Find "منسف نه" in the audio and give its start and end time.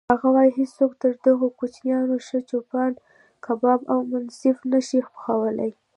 4.11-4.79